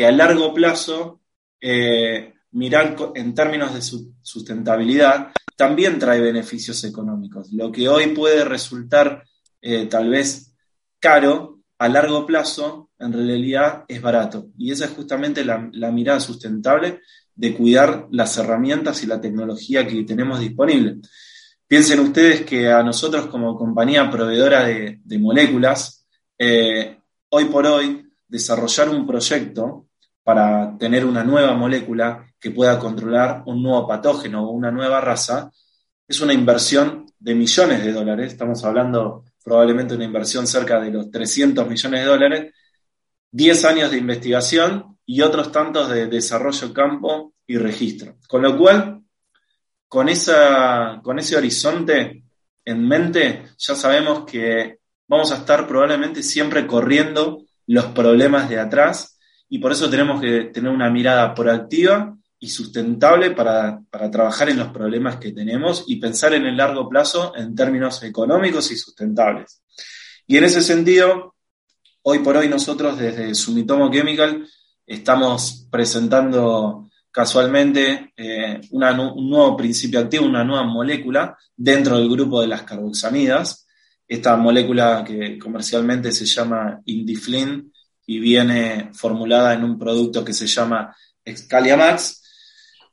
a 0.06 0.12
largo 0.12 0.54
plazo 0.54 1.22
eh, 1.62 2.34
mirar 2.52 2.96
en 3.16 3.34
términos 3.36 3.74
de 3.74 3.82
sustentabilidad 4.22 5.32
también 5.56 6.00
trae 6.00 6.20
beneficios 6.20 6.84
económicos. 6.84 7.52
Lo 7.52 7.72
que 7.72 7.88
hoy 7.88 8.08
puede 8.08 8.44
resultar 8.44 9.24
eh, 9.62 9.86
tal 9.86 10.10
vez 10.10 10.56
caro, 11.00 11.59
a 11.80 11.88
largo 11.88 12.26
plazo, 12.26 12.90
en 13.00 13.14
realidad 13.14 13.86
es 13.88 14.02
barato. 14.02 14.48
Y 14.58 14.72
esa 14.72 14.86
es 14.86 14.92
justamente 14.92 15.46
la, 15.46 15.58
mirada 15.92 16.20
sustentable 16.20 17.00
de 17.34 17.56
cuidar 17.56 18.08
las 18.12 18.38
herramientas 18.38 19.02
y 19.02 19.08
la 19.08 19.22
tecnología 19.22 19.88
que 19.88 20.04
tenemos 20.04 20.42
disponible. 20.42 20.98
Piensen 21.66 22.02
ustedes 22.02 22.42
que 22.42 22.70
a 22.70 22.84
nosotros 22.84 23.28
como 23.28 23.56
compañía 23.56 24.12
proveedora 24.12 24.66
de, 24.66 25.20
moléculas, 25.20 26.06
eh, 26.38 26.98
hoy 27.30 27.46
por 27.46 27.66
hoy, 27.66 28.06
desarrollar 28.28 28.90
un 28.90 29.08
proyecto 29.08 29.88
para 30.22 30.78
tener 30.78 31.06
una 31.06 31.24
nueva 31.24 31.54
molécula 31.54 32.26
que 32.38 32.52
pueda 32.52 32.78
controlar 32.78 33.44
un 33.46 33.64
nuevo 33.64 33.88
patógeno 33.88 34.46
o 34.46 34.52
una 34.52 34.70
nueva 34.70 35.00
raza, 35.00 35.50
es 36.06 36.20
una 36.20 36.34
inversión 36.34 37.06
de 37.18 37.36
millones 37.36 37.86
de 37.86 37.94
dólares. 37.94 38.34
Estamos 38.34 38.66
hablando 38.66 39.24
probablemente 39.44 39.96
una 39.96 40.06
inversión 40.06 40.48
cerca 40.48 40.80
de 40.80 40.92
los 40.92 41.10
300 41.10 41.68
millones 41.68 42.00
de 42.02 42.06
dólares, 42.06 42.54
10 43.32 43.66
años 43.66 43.92
de 43.92 43.98
investigación 43.98 44.98
y 45.06 45.22
otros 45.22 45.52
tantos 45.52 45.90
de 45.90 46.08
desarrollo 46.08 46.74
campo 46.74 47.34
y 47.48 47.58
registro. 47.58 48.18
Con 48.28 48.42
lo 48.44 48.58
cual, 48.58 49.02
con, 49.88 50.10
esa, 50.10 51.00
con 51.04 51.20
ese 51.20 51.36
horizonte 51.36 52.24
en 52.64 52.88
mente, 52.88 53.46
ya 53.58 53.76
sabemos 53.76 54.26
que 54.26 54.80
vamos 55.08 55.32
a 55.32 55.38
estar 55.38 55.68
probablemente 55.68 56.22
siempre 56.22 56.68
corriendo 56.68 57.44
los 57.66 57.86
problemas 57.86 58.50
de 58.50 58.60
atrás 58.60 59.20
y 59.50 59.60
por 59.60 59.72
eso 59.72 59.90
tenemos 59.90 60.22
que 60.22 60.46
tener 60.46 60.72
una 60.72 60.90
mirada 60.90 61.34
proactiva 61.34 62.16
y 62.40 62.50
sustentable 62.50 63.32
para, 63.32 63.82
trabajar 64.12 64.50
en 64.50 64.58
los 64.58 64.70
problemas 64.70 65.18
que 65.18 65.32
tenemos 65.32 65.84
y 65.88 65.98
pensar 65.98 66.34
en 66.34 66.46
el 66.46 66.56
largo 66.56 66.88
plazo 66.88 67.34
en 67.36 67.54
términos 67.54 68.02
económicos 68.04 68.72
y 68.72 68.78
sustentables. 68.78 69.62
Y 70.26 70.38
en 70.38 70.46
ese 70.46 70.62
sentido, 70.62 71.36
hoy 72.04 72.20
por 72.20 72.38
hoy 72.38 72.48
nosotros 72.48 72.98
desde 72.98 73.36
Sumitomo 73.36 73.92
Chemical 73.92 74.48
estamos 74.86 75.68
presentando 75.70 76.90
casualmente 77.12 78.14
eh, 78.16 78.62
un 78.72 79.30
nuevo 79.30 79.58
principio 79.58 80.00
activo, 80.00 80.26
una 80.26 80.44
nueva 80.44 80.64
molécula 80.64 81.38
dentro 81.56 81.98
del 81.98 82.10
grupo 82.10 82.42
de 82.42 82.48
las 82.48 82.64
carboxamidas. 82.64 83.68
Esta 84.08 84.38
molécula 84.38 85.04
que 85.06 85.38
comercialmente 85.38 86.12
se 86.12 86.26
llama 86.26 86.80
Indiflin 86.86 87.72
y 88.06 88.20
viene 88.20 88.92
formulada 88.94 89.54
en 89.54 89.64
un 89.64 89.78
producto 89.78 90.24
que 90.24 90.34
se 90.34 90.48
llama 90.48 90.96
Excaliamax, 91.24 92.20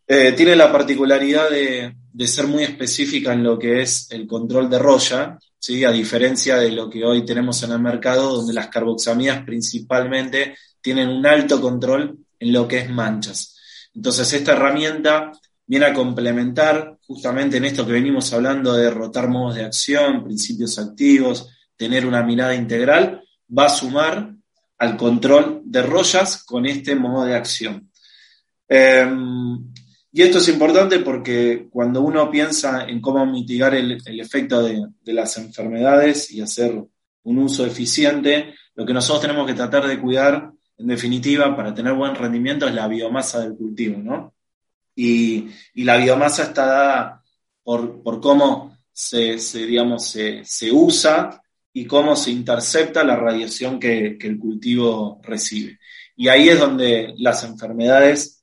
eh, 0.07 0.33
tiene 0.33 0.55
la 0.55 0.71
particularidad 0.71 1.51
de, 1.51 1.95
ser 2.27 2.47
muy 2.47 2.63
específica 2.63 3.33
en 3.33 3.43
lo 3.43 3.59
que 3.59 3.83
es 3.83 4.11
el 4.11 4.27
control 4.27 4.71
de 4.71 4.79
roya, 4.79 5.39
¿sí? 5.59 5.85
a 5.85 5.91
diferencia 5.91 6.57
de 6.57 6.71
lo 6.71 6.89
que 6.89 7.05
hoy 7.05 7.25
tenemos 7.25 7.63
en 7.63 7.73
el 7.73 7.81
mercado, 7.81 8.37
donde 8.37 8.55
las 8.55 8.69
carboxamidas 8.69 9.45
principalmente 9.45 10.57
tienen 10.81 11.09
un 11.09 11.27
alto 11.27 11.61
control 11.61 12.19
en 12.39 12.53
lo 12.53 12.69
que 12.69 12.79
es 12.79 12.91
manchas. 12.91 13.57
Entonces, 13.95 14.33
esta 14.33 14.53
herramienta 14.53 15.33
viene 15.67 15.87
a 15.87 15.93
complementar 15.93 16.97
justamente 17.07 17.57
en 17.57 17.65
esto 17.65 17.85
que 17.85 17.93
venimos 17.93 18.33
hablando 18.33 18.75
de 18.75 18.91
rotar 18.91 19.29
modos 19.29 19.57
de 19.57 19.65
acción, 19.65 20.23
principios 20.23 20.79
activos, 20.79 21.49
tener 21.77 22.07
una 22.07 22.23
mirada 22.23 22.55
integral, 22.55 23.23
va 23.57 23.67
a 23.67 23.71
sumar 23.71 24.33
al 24.79 24.97
control 24.97 25.63
de 25.65 25.83
rollas 25.83 26.45
con 26.45 26.67
este 26.67 26.95
modo 26.95 27.25
de 27.25 27.35
acción. 27.35 27.91
Em, 28.69 29.73
y 30.13 30.23
esto 30.23 30.39
es 30.39 30.49
importante 30.49 31.01
porque 31.01 31.69
cuando 31.71 32.01
uno 32.01 32.31
piensa 32.31 32.87
en 32.89 33.01
cómo 33.01 33.27
mitigar 33.27 33.75
el, 33.75 34.01
efecto 34.21 34.63
de, 34.63 35.13
las 35.13 35.37
enfermedades 35.39 36.31
y 36.31 36.41
hacer 36.41 36.83
un 37.25 37.39
uso 37.39 37.67
eficiente, 37.67 38.55
lo 38.75 38.87
que 38.87 38.93
nosotros 38.95 39.23
tenemos 39.23 39.47
que 39.47 39.55
tratar 39.55 39.87
de 39.87 40.01
cuidar, 40.01 40.51
en 40.79 40.87
definitiva, 40.87 41.55
para 41.57 41.75
tener 41.75 41.95
buen 41.95 42.15
rendimiento, 42.15 42.67
es 42.67 42.75
la 42.75 42.89
biomasa 42.89 43.41
del 43.41 43.57
cultivo, 43.57 43.99
¿no? 43.99 44.35
Y, 44.95 45.49
la 45.75 45.99
biomasa 45.99 46.45
está 46.45 46.67
dada 46.67 47.23
por, 47.63 48.21
cómo 48.21 48.79
se, 48.93 49.37
digamos, 49.67 50.07
se 50.11 50.73
usa 50.73 51.43
y 51.77 51.85
cómo 51.85 52.17
se 52.17 52.31
intercepta 52.31 53.05
la 53.05 53.17
radiación 53.17 53.79
que, 53.79 54.17
el 54.19 54.39
cultivo 54.39 55.21
recibe. 55.23 55.79
Y 56.17 56.29
ahí 56.29 56.49
es 56.49 56.59
donde 56.59 57.13
las 57.19 57.45
enfermedades 57.45 58.36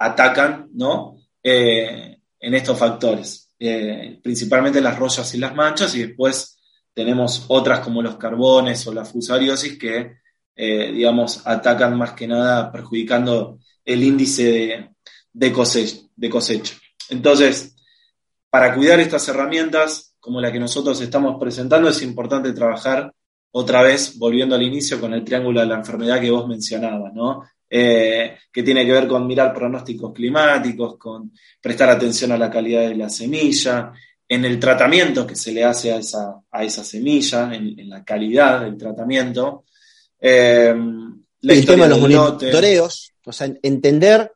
atacan, 0.00 0.68
¿no? 0.72 1.18
Eh, 1.42 2.18
en 2.40 2.54
estos 2.54 2.78
factores, 2.78 3.52
eh, 3.58 4.18
principalmente 4.22 4.80
las 4.80 4.98
rollas 4.98 5.34
y 5.34 5.38
las 5.38 5.54
manchas, 5.54 5.94
y 5.94 6.06
después 6.06 6.58
tenemos 6.94 7.44
otras 7.48 7.80
como 7.80 8.02
los 8.02 8.16
carbones 8.16 8.86
o 8.86 8.94
la 8.94 9.04
fusariosis 9.04 9.78
que, 9.78 10.14
eh, 10.56 10.92
digamos, 10.92 11.46
atacan 11.46 11.96
más 11.98 12.12
que 12.14 12.26
nada 12.26 12.72
perjudicando 12.72 13.58
el 13.84 14.02
índice 14.02 14.90
de, 15.32 15.52
cosecha, 15.52 15.98
de 16.16 16.30
cosecha. 16.30 16.74
Entonces, 17.10 17.76
para 18.48 18.74
cuidar 18.74 19.00
estas 19.00 19.28
herramientas, 19.28 20.14
como 20.18 20.40
la 20.40 20.50
que 20.50 20.58
nosotros 20.58 21.00
estamos 21.00 21.38
presentando, 21.38 21.90
es 21.90 22.00
importante 22.02 22.52
trabajar 22.52 23.12
otra 23.52 23.82
vez, 23.82 24.18
volviendo 24.18 24.54
al 24.54 24.62
inicio, 24.62 24.98
con 24.98 25.12
el 25.12 25.24
triángulo 25.24 25.60
de 25.60 25.66
la 25.66 25.76
enfermedad 25.76 26.20
que 26.20 26.30
vos 26.30 26.48
mencionabas, 26.48 27.12
¿no? 27.12 27.42
Eh, 27.72 28.36
que 28.52 28.64
tiene 28.64 28.84
que 28.84 28.92
ver 28.92 29.06
con 29.06 29.26
mirar 29.28 29.54
pronósticos 29.54 30.12
climáticos, 30.12 30.98
con 30.98 31.32
prestar 31.60 31.90
atención 31.90 32.32
a 32.32 32.36
la 32.36 32.50
calidad 32.50 32.80
de 32.80 32.96
la 32.96 33.08
semilla, 33.08 33.92
en 34.28 34.44
el 34.44 34.58
tratamiento 34.58 35.24
que 35.24 35.36
se 35.36 35.52
le 35.52 35.62
hace 35.62 35.92
a 35.92 35.98
esa, 35.98 36.40
a 36.50 36.64
esa 36.64 36.82
semilla, 36.82 37.54
en, 37.54 37.88
la 37.88 38.04
calidad 38.04 38.62
del 38.62 38.76
tratamiento. 38.76 39.64
Eh, 40.20 40.74
el 41.42 41.64
tema 41.64 41.84
de 41.84 41.90
los 41.90 42.00
monitoreos, 42.00 43.12
o 43.24 43.32
sea, 43.32 43.52
entender 43.62 44.32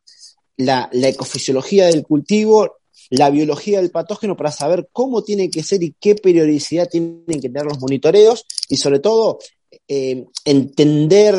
la, 0.57 0.89
la 0.93 1.09
ecofisiología 1.09 1.87
del 1.87 2.03
cultivo, 2.03 2.77
la 3.09 3.29
biología 3.29 3.81
del 3.81 3.91
patógeno 3.91 4.35
para 4.35 4.51
saber 4.51 4.89
cómo 4.91 5.23
tiene 5.23 5.49
que 5.49 5.63
ser 5.63 5.83
y 5.83 5.93
qué 5.99 6.15
periodicidad 6.15 6.89
tienen 6.89 7.25
que 7.27 7.49
tener 7.49 7.65
los 7.65 7.79
monitoreos 7.79 8.45
y 8.69 8.77
sobre 8.77 8.99
todo 8.99 9.39
eh, 9.87 10.25
entender 10.45 11.35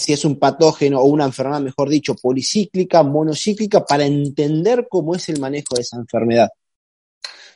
si 0.00 0.12
es 0.12 0.24
un 0.24 0.38
patógeno 0.38 1.00
o 1.00 1.04
una 1.04 1.24
enfermedad, 1.24 1.60
mejor 1.60 1.88
dicho, 1.88 2.14
policíclica, 2.14 3.02
monocíclica, 3.02 3.84
para 3.84 4.04
entender 4.04 4.86
cómo 4.88 5.14
es 5.14 5.28
el 5.28 5.40
manejo 5.40 5.74
de 5.74 5.82
esa 5.82 5.96
enfermedad. 5.96 6.48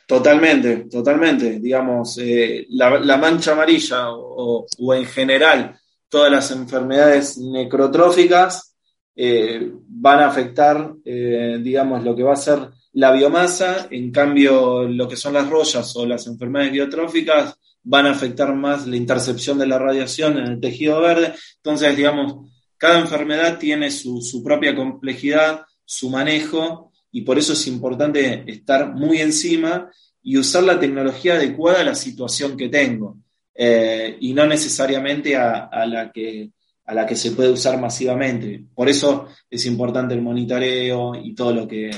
Totalmente, 0.07 0.85
totalmente. 0.89 1.59
Digamos, 1.59 2.17
eh, 2.19 2.65
la, 2.69 3.17
mancha 3.17 3.53
amarilla 3.53 4.11
o, 4.11 4.65
en 4.93 5.05
general 5.05 5.77
todas 6.07 6.31
las 6.31 6.51
enfermedades 6.51 7.37
necrotróficas 7.39 8.75
eh, 9.15 9.71
van 9.87 10.19
a 10.19 10.27
afectar, 10.27 10.93
digamos, 11.03 12.03
lo 12.03 12.15
que 12.15 12.23
va 12.23 12.33
a 12.33 12.37
ser 12.37 12.69
la 12.95 13.11
biomasa, 13.11 13.87
en 13.91 14.11
cambio 14.11 14.83
lo 14.83 15.07
que 15.07 15.17
son 15.17 15.33
las 15.33 15.49
rollas 15.49 15.95
o 15.97 16.05
las 16.05 16.27
enfermedades 16.27 16.71
biotróficas 16.71 17.57
van 17.85 18.07
a 18.07 18.11
afectar 18.11 18.53
más 18.53 18.85
la 18.85 18.97
intercepción 18.97 19.57
de 19.57 19.67
la 19.67 19.79
radiación 19.79 20.37
en 20.37 20.45
el 20.45 20.59
tejido 20.59 20.99
verde. 20.99 21.33
Entonces, 21.57 21.95
digamos, 21.95 22.51
cada 22.77 22.99
enfermedad 22.99 23.57
tiene 23.57 23.89
su, 23.91 24.41
propia 24.43 24.75
complejidad, 24.75 25.61
su 25.85 26.09
manejo, 26.09 26.91
y 27.11 27.21
por 27.21 27.37
eso 27.37 27.53
es 27.53 27.65
importante 27.67 28.43
estar 28.47 28.93
muy 28.93 29.19
encima 29.19 29.89
y 30.21 30.37
usar 30.37 30.63
la 30.63 30.79
tecnología 30.79 31.35
adecuada 31.35 31.81
a 31.81 31.85
la 31.85 31.95
situación 31.95 32.57
que 32.57 32.67
tengo, 32.67 33.19
eh, 33.53 34.17
y 34.19 34.33
no 34.33 34.45
necesariamente 34.45 35.37
a, 35.37 35.85
la 35.85 36.11
que, 36.11 36.49
a 36.85 36.93
la 36.93 37.05
que 37.05 37.15
se 37.15 37.31
puede 37.31 37.51
usar 37.51 37.79
masivamente. 37.79 38.65
Por 38.73 38.89
eso 38.89 39.29
es 39.49 39.65
importante 39.65 40.13
el 40.13 40.21
monitoreo 40.21 41.15
y 41.15 41.33
todo 41.33 41.53
lo 41.53 41.67
que, 41.67 41.91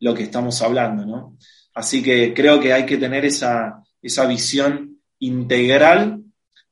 lo 0.00 0.14
que 0.14 0.24
estamos 0.24 0.60
hablando, 0.62 1.06
¿no? 1.06 1.36
Así 1.74 2.02
que 2.02 2.32
creo 2.32 2.60
que 2.60 2.72
hay 2.72 2.86
que 2.86 2.96
tener 2.96 3.24
esa, 3.24 3.82
visión 4.28 4.93
integral, 5.26 6.22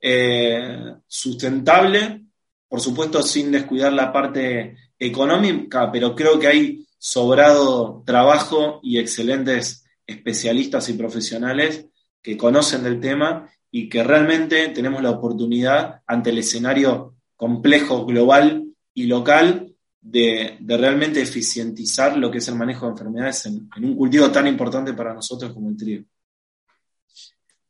eh, 0.00 0.94
sustentable, 1.06 2.24
por 2.68 2.80
supuesto 2.80 3.22
sin 3.22 3.52
descuidar 3.52 3.92
la 3.92 4.12
parte 4.12 4.76
económica, 4.98 5.90
pero 5.92 6.14
creo 6.14 6.38
que 6.38 6.46
hay 6.46 6.86
sobrado 6.98 8.02
trabajo 8.06 8.80
y 8.82 8.98
excelentes 8.98 9.84
especialistas 10.06 10.88
y 10.88 10.94
profesionales 10.94 11.86
que 12.22 12.36
conocen 12.36 12.84
del 12.84 13.00
tema 13.00 13.50
y 13.70 13.88
que 13.88 14.04
realmente 14.04 14.68
tenemos 14.68 15.02
la 15.02 15.10
oportunidad 15.10 16.02
ante 16.06 16.30
el 16.30 16.38
escenario 16.38 17.16
complejo 17.36 18.04
global 18.06 18.64
y 18.94 19.06
local 19.06 19.74
de, 20.00 20.58
realmente 20.60 21.22
eficientizar 21.22 22.16
lo 22.16 22.30
que 22.30 22.38
es 22.38 22.48
el 22.48 22.56
manejo 22.56 22.86
de 22.86 22.92
enfermedades 22.92 23.46
en, 23.46 23.68
un 23.82 23.96
cultivo 23.96 24.30
tan 24.30 24.46
importante 24.46 24.92
para 24.92 25.14
nosotros 25.14 25.52
como 25.52 25.70
el 25.70 25.76
trigo. 25.76 26.04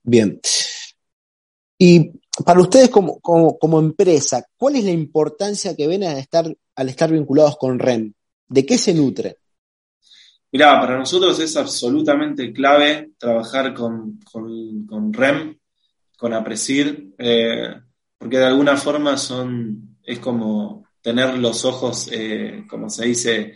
Bien. 0.03 0.41
Y 1.85 2.13
para 2.45 2.61
ustedes 2.61 2.91
como, 2.91 3.19
como, 3.19 3.81
empresa, 3.81 4.47
¿cuál 4.57 4.77
es 4.77 4.85
la 4.85 4.93
importancia 4.93 5.75
que 5.75 5.89
ven 5.89 6.05
al 6.05 6.17
estar, 6.17 6.47
al 6.77 6.89
estar 6.89 7.11
vinculados 7.11 7.57
con 7.57 7.77
REM? 7.77 8.13
¿De 8.47 8.65
qué 8.65 8.79
se 8.79 8.95
nutre? 8.95 9.39
Mirá, 10.53 10.81
para 10.81 10.97
nosotros 10.97 11.41
es 11.41 11.57
absolutamente 11.57 12.53
clave 12.53 13.15
trabajar 13.19 13.75
con, 13.75 14.21
REM, 15.11 15.59
con 16.17 16.33
APRESIR, 16.33 17.15
eh, 17.19 17.75
porque 18.17 18.39
de 18.39 18.47
alguna 18.47 18.77
forma 18.77 19.17
son, 19.17 19.99
es 20.05 20.21
como 20.21 20.87
tener 21.01 21.37
los 21.37 21.65
ojos, 21.65 22.09
eh, 22.13 22.65
como 22.71 22.91
se 22.91 23.07
dice, 23.07 23.55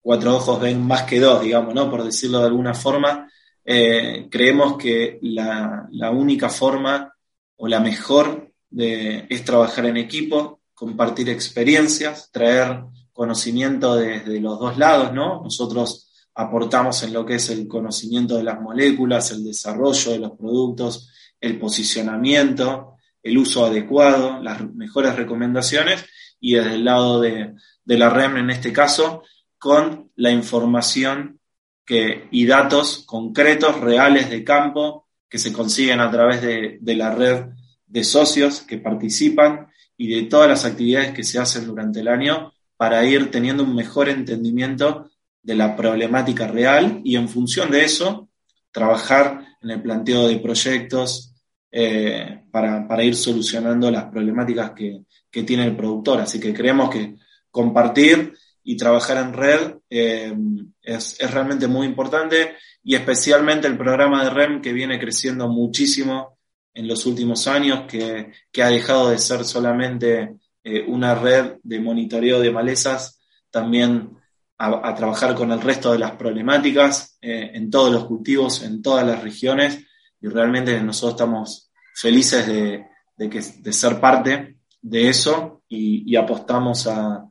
cuatro 0.00 0.34
ojos 0.36 0.62
ven 0.62 0.80
más 0.82 1.02
que 1.02 1.20
dos, 1.20 1.42
digamos, 1.42 1.74
¿no? 1.74 1.90
Por 1.90 2.04
decirlo 2.04 2.38
de 2.38 2.46
alguna 2.46 2.72
forma. 2.72 3.30
Eh, 3.62 4.28
creemos 4.30 4.78
que 4.78 5.18
la, 5.20 5.86
única 6.10 6.48
forma 6.48 7.12
o 7.56 7.68
la 7.68 7.80
mejor 7.80 8.52
de, 8.70 9.26
es 9.28 9.44
trabajar 9.44 9.86
en 9.86 9.96
equipo, 9.96 10.60
compartir 10.74 11.28
experiencias, 11.30 12.30
traer 12.30 12.84
conocimiento 13.12 13.96
desde 13.96 14.40
los 14.40 14.58
dos 14.58 14.76
lados, 14.76 15.12
¿no? 15.12 15.42
Nosotros 15.42 16.06
aportamos 16.34 17.02
en 17.02 17.14
lo 17.14 17.24
que 17.24 17.36
es 17.36 17.48
el 17.48 17.66
conocimiento 17.66 18.36
de 18.36 18.44
las 18.44 18.60
moléculas, 18.60 19.30
el 19.30 19.42
desarrollo 19.42 20.12
de 20.12 20.18
los 20.18 20.32
productos, 20.32 21.10
el 21.40 21.58
posicionamiento, 21.58 22.96
el 23.22 23.38
uso 23.38 23.64
adecuado, 23.64 24.40
las 24.42 24.62
mejores 24.74 25.16
recomendaciones 25.16 26.04
y 26.38 26.54
desde 26.54 26.74
el 26.74 26.84
lado 26.84 27.20
de, 27.20 27.54
la 27.86 28.10
REM 28.10 28.36
en 28.36 28.50
este 28.50 28.72
caso, 28.72 29.22
con 29.58 30.10
la 30.16 30.30
información 30.30 31.40
que, 31.84 32.28
y 32.30 32.46
datos 32.46 33.04
concretos, 33.06 33.80
reales 33.80 34.28
de 34.28 34.44
campo, 34.44 35.05
que 35.28 35.38
se 35.38 35.52
consiguen 35.52 36.00
a 36.00 36.10
través 36.10 36.42
de, 36.42 36.94
la 36.94 37.14
red 37.14 37.46
de 37.86 38.04
socios 38.04 38.60
que 38.60 38.78
participan 38.78 39.68
y 39.96 40.08
de 40.14 40.22
todas 40.28 40.48
las 40.48 40.64
actividades 40.64 41.12
que 41.12 41.24
se 41.24 41.38
hacen 41.38 41.66
durante 41.66 42.00
el 42.00 42.08
año 42.08 42.52
para 42.76 43.04
ir 43.04 43.30
teniendo 43.30 43.62
un 43.64 43.74
mejor 43.74 44.08
entendimiento 44.08 45.10
de 45.42 45.54
la 45.54 45.76
problemática 45.76 46.46
real 46.46 47.00
y 47.04 47.16
en 47.16 47.28
función 47.28 47.70
de 47.70 47.84
eso 47.84 48.28
trabajar 48.70 49.46
en 49.62 49.70
el 49.70 49.82
planteo 49.82 50.28
de 50.28 50.38
proyectos 50.38 51.32
eh, 51.70 52.44
para, 52.50 53.04
ir 53.04 53.14
solucionando 53.14 53.90
las 53.90 54.04
problemáticas 54.04 54.72
que, 54.72 55.04
tiene 55.44 55.66
el 55.66 55.76
productor. 55.76 56.22
Así 56.22 56.40
que 56.40 56.54
creemos 56.54 56.88
que 56.88 57.16
compartir 57.50 58.32
y 58.68 58.76
trabajar 58.76 59.18
en 59.18 59.32
red 59.32 59.76
eh, 59.88 60.34
es, 60.82 61.18
realmente 61.32 61.68
muy 61.68 61.86
importante 61.86 62.56
y 62.82 62.96
especialmente 62.96 63.68
el 63.68 63.78
programa 63.78 64.24
de 64.24 64.30
REM 64.30 64.60
que 64.60 64.72
viene 64.72 64.98
creciendo 64.98 65.48
muchísimo 65.48 66.36
en 66.74 66.88
los 66.88 67.06
últimos 67.06 67.46
años, 67.46 67.84
que, 67.88 68.32
ha 68.60 68.68
dejado 68.68 69.10
de 69.10 69.18
ser 69.18 69.44
solamente 69.44 70.36
eh, 70.64 70.84
una 70.86 71.14
red 71.14 71.54
de 71.62 71.80
monitoreo 71.80 72.40
de 72.40 72.50
malezas, 72.50 73.20
también 73.50 74.10
a, 74.58 74.94
trabajar 74.94 75.34
con 75.34 75.52
el 75.52 75.60
resto 75.60 75.92
de 75.92 75.98
las 75.98 76.12
problemáticas 76.12 77.18
en 77.20 77.70
todos 77.70 77.92
los 77.92 78.06
cultivos, 78.06 78.62
en 78.62 78.82
todas 78.82 79.06
las 79.06 79.22
regiones, 79.22 79.86
y 80.20 80.28
realmente 80.28 80.80
nosotros 80.80 81.12
estamos 81.12 81.70
felices 81.94 82.46
de, 82.46 82.84
que, 83.16 83.40
de 83.40 83.72
ser 83.72 84.00
parte 84.00 84.56
de 84.82 85.08
eso 85.08 85.62
y, 85.68 86.16
apostamos 86.16 86.86
a, 86.86 87.26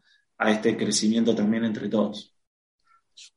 este 0.51 0.75
crecimiento 0.77 1.35
también 1.35 1.65
entre 1.65 1.89
todos. 1.89 2.33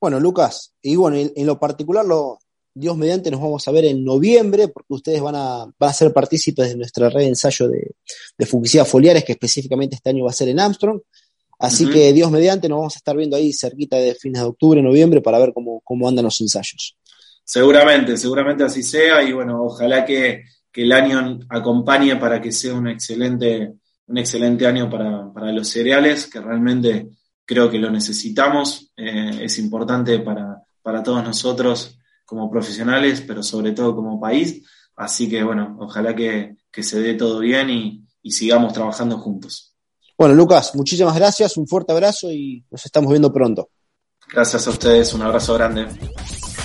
Bueno, 0.01 0.19
Lucas, 0.19 0.75
y 0.83 0.97
bueno, 0.97 1.17
en, 1.17 1.47
lo 1.47 1.59
particular, 1.59 2.05
lo, 2.05 2.39
Dios 2.75 2.97
mediante, 2.97 3.31
nos 3.31 3.41
vamos 3.41 3.67
a 3.67 3.71
ver 3.71 3.85
en 3.85 4.05
noviembre, 4.05 4.69
porque 4.69 4.95
ustedes 4.95 5.21
van 5.21 5.37
a, 5.37 5.65
van 5.79 5.91
a 5.91 5.93
ser 5.93 6.13
partícipes 6.13 6.69
de 6.69 6.77
nuestra 6.77 7.09
red 7.09 7.21
de 7.21 7.29
ensayo 7.29 7.69
de, 7.69 7.95
de 8.37 8.47
foliares, 8.47 9.25
que 9.25 9.33
específicamente 9.33 9.97
este 9.97 10.11
año 10.11 10.25
va 10.25 10.31
a 10.31 10.35
ser 10.35 10.49
en 10.49 10.61
Armstrong. 10.61 11.01
Así 11.59 11.91
que 11.91 12.13
Dios 12.13 12.31
mediante, 12.31 12.69
nos 12.69 12.79
vamos 12.79 12.95
a 12.95 12.99
estar 12.99 13.17
viendo 13.17 13.37
ahí 13.37 13.53
cerquita 13.53 13.97
de 13.97 14.15
fines 14.15 14.43
de 14.43 14.49
octubre, 14.49 14.81
noviembre, 14.81 15.21
para 15.21 15.41
ver 15.41 15.53
cómo, 15.53 15.81
cómo 15.83 16.09
andan 16.09 16.25
los 16.25 16.41
ensayos. 16.41 16.97
Seguramente, 17.45 18.17
seguramente 18.17 18.63
así 18.63 18.83
sea, 18.83 19.23
y 19.23 19.33
bueno, 19.33 19.65
ojalá 19.65 20.05
que, 20.05 20.45
que 20.71 20.83
el 20.83 20.93
año 20.93 21.41
acompañe 21.49 22.15
para 22.17 22.41
que 22.41 22.53
sea 22.53 22.75
un 22.75 22.87
excelente, 22.87 23.73
un 24.09 24.19
excelente 24.19 24.67
año 24.67 24.91
para, 24.91 25.53
los 25.53 25.69
cereales, 25.69 26.27
que 26.27 26.41
realmente 26.41 27.11
creo 27.45 27.71
que 27.71 27.79
lo 27.79 27.91
necesitamos, 27.91 28.93
eh, 28.97 29.41
es 29.43 29.59
importante 29.59 30.19
para, 30.21 30.65
todos 31.05 31.23
nosotros 31.23 31.99
como 32.25 32.51
profesionales, 32.51 33.23
pero 33.27 33.43
sobre 33.43 33.73
todo 33.73 33.95
como 33.95 34.19
país. 34.19 34.65
Así 34.97 35.29
que 35.29 35.43
bueno, 35.43 35.77
ojalá 35.79 36.17
que, 36.17 36.57
se 36.73 37.01
dé 37.01 37.15
todo 37.15 37.41
bien 37.41 37.69
y, 37.69 38.05
y 38.23 38.31
sigamos 38.31 38.73
trabajando 38.73 39.19
juntos. 39.19 39.75
Bueno, 40.17 40.35
Lucas, 40.35 40.75
muchísimas 40.75 41.15
gracias, 41.15 41.57
un 41.57 41.67
fuerte 41.67 41.93
abrazo 41.93 42.31
y 42.33 42.65
nos 42.71 42.85
estamos 42.87 43.11
viendo 43.11 43.33
pronto. 43.33 43.69
Gracias 44.33 44.67
a 44.67 44.71
ustedes, 44.71 45.13
un 45.13 45.23
abrazo 45.23 45.55
grande. 45.55 45.87